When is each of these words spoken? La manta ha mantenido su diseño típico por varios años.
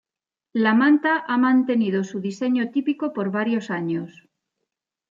La 0.53 0.73
manta 0.73 1.25
ha 1.27 1.37
mantenido 1.37 2.03
su 2.03 2.21
diseño 2.21 2.71
típico 2.71 3.13
por 3.13 3.29
varios 3.29 3.69
años. 3.69 4.27